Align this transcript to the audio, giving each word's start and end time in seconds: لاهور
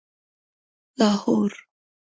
لاهور 0.99 1.51